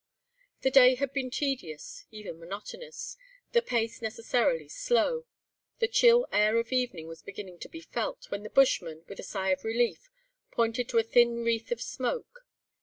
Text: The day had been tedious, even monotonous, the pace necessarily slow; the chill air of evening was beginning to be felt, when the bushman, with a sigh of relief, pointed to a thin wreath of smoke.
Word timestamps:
The 0.61 0.71
day 0.71 0.95
had 0.95 1.13
been 1.13 1.29
tedious, 1.29 2.05
even 2.09 2.39
monotonous, 2.39 3.17
the 3.51 3.61
pace 3.61 4.01
necessarily 4.01 4.67
slow; 4.67 5.25
the 5.77 5.87
chill 5.87 6.25
air 6.31 6.57
of 6.57 6.71
evening 6.71 7.05
was 7.07 7.21
beginning 7.21 7.59
to 7.59 7.69
be 7.69 7.81
felt, 7.81 8.31
when 8.31 8.41
the 8.41 8.49
bushman, 8.49 9.05
with 9.07 9.19
a 9.19 9.23
sigh 9.23 9.49
of 9.49 9.63
relief, 9.63 10.09
pointed 10.49 10.89
to 10.89 10.97
a 10.97 11.03
thin 11.03 11.43
wreath 11.43 11.71
of 11.71 11.83
smoke. 11.83 12.47